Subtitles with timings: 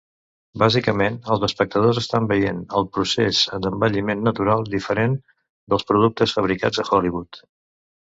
[0.61, 5.17] Bàsicament, els espectadors estan veient el procés d'envelliment natural, diferent
[5.75, 7.45] dels productes fabricats a Hollywood.